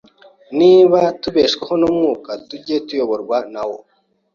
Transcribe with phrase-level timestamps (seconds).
[0.59, 3.77] Niba tubeshwaho n'Umwuka, tujye tuyoborwa na wo